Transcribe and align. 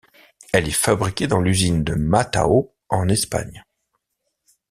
Elle 0.51 0.67
est 0.67 0.71
fabriquée 0.71 1.27
dans 1.27 1.39
l'usine 1.41 1.83
de 1.83 1.93
Matao, 1.93 2.73
en 2.89 3.07
Espagne. 3.07 3.63